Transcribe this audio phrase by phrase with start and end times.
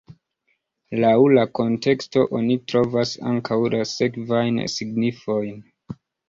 [1.01, 5.63] Laŭ la konteksto oni trovas ankaŭ la sekvajn signifojn.